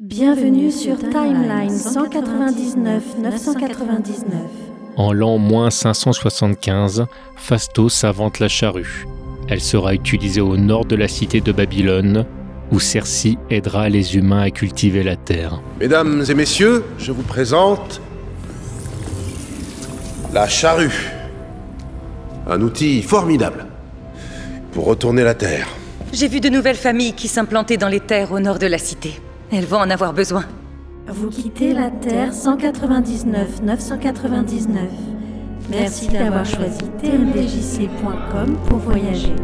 [0.00, 4.32] Bienvenue sur Timeline 199 999.
[4.96, 9.08] En l'an moins 575, Phastos invente la charrue.
[9.48, 12.26] Elle sera utilisée au nord de la cité de Babylone,
[12.70, 15.60] où Cersei aidera les humains à cultiver la terre.
[15.80, 18.00] Mesdames et messieurs, je vous présente
[20.32, 21.10] la charrue.
[22.46, 23.66] Un outil formidable
[24.70, 25.66] pour retourner la terre.
[26.12, 29.20] J'ai vu de nouvelles familles qui s'implantaient dans les terres au nord de la cité.
[29.50, 30.44] Elles vont en avoir besoin.
[31.06, 34.82] Vous quittez la Terre 199 999.
[35.70, 39.34] Merci d'avoir choisi tmdjc.com pour voyager.